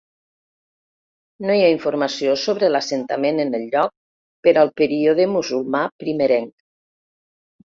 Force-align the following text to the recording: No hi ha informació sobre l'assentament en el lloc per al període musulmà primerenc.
No 1.47 1.57
hi 1.57 1.61
ha 1.65 1.67
informació 1.73 2.33
sobre 2.45 2.71
l'assentament 2.73 3.41
en 3.43 3.59
el 3.59 3.67
lloc 3.75 3.93
per 4.49 4.55
al 4.63 4.73
període 4.83 5.29
musulmà 5.35 5.83
primerenc. 6.07 6.53